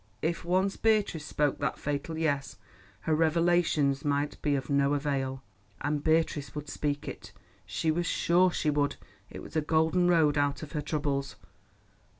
[0.23, 2.57] If once Beatrice spoke that fatal "yes,"
[3.01, 5.43] her revelations might be of no avail.
[5.79, 7.31] And Beatrice would speak it;
[7.67, 8.95] she was sure she would.
[9.29, 11.35] It was a golden road out of her troubles.